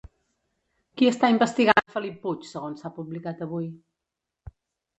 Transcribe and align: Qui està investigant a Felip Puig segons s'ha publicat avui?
Qui 1.01 1.09
està 1.09 1.29
investigant 1.33 1.83
a 1.85 1.93
Felip 1.97 2.17
Puig 2.25 2.49
segons 2.55 2.83
s'ha 2.85 2.93
publicat 2.99 3.47
avui? 3.49 3.71